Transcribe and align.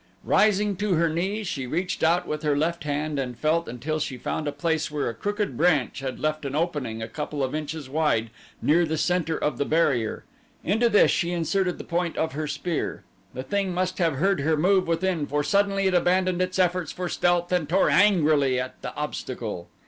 Rising 0.23 0.77
to 0.77 0.95
her 0.95 1.09
knees 1.09 1.45
she 1.45 1.67
reached 1.67 2.01
out 2.01 2.25
with 2.27 2.41
her 2.41 2.57
left 2.57 2.85
hand 2.85 3.19
and 3.19 3.37
felt 3.37 3.67
until 3.67 3.99
she 3.99 4.17
found 4.17 4.47
a 4.47 4.51
place 4.51 4.89
where 4.89 5.07
a 5.09 5.13
crooked 5.13 5.55
branch 5.55 5.99
had 5.99 6.19
left 6.19 6.43
an 6.43 6.55
opening 6.55 7.03
a 7.03 7.07
couple 7.07 7.43
of 7.43 7.53
inches 7.53 7.87
wide 7.87 8.31
near 8.63 8.83
the 8.83 8.97
center 8.97 9.37
of 9.37 9.59
the 9.59 9.63
barrier. 9.63 10.23
Into 10.63 10.89
this 10.89 11.11
she 11.11 11.31
inserted 11.33 11.77
the 11.77 11.83
point 11.83 12.17
of 12.17 12.33
her 12.33 12.47
spear. 12.47 13.03
The 13.35 13.43
thing 13.43 13.75
must 13.75 13.99
have 13.99 14.15
heard 14.15 14.39
her 14.39 14.57
move 14.57 14.87
within 14.87 15.27
for 15.27 15.43
suddenly 15.43 15.85
it 15.85 15.93
abandoned 15.93 16.41
its 16.41 16.57
efforts 16.57 16.91
for 16.91 17.07
stealth 17.07 17.51
and 17.51 17.69
tore 17.69 17.91
angrily 17.91 18.59
at 18.59 18.81
the 18.81 18.95
obstacle. 18.95 19.69